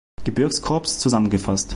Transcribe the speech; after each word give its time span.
Gebirgskorps 0.25 0.97
zusammengefasst. 0.99 1.69